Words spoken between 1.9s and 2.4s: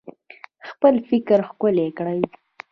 کړئ